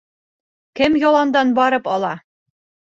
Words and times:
Кем 0.81 0.97
яландан 1.07 1.55
барып 1.61 1.95
ала? 1.99 2.15